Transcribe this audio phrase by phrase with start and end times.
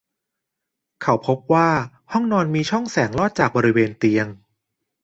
[1.01, 1.69] เขาพบว่า
[2.11, 4.27] ห้องนอนมีช่องแสงลอดจากบริเวณเตียง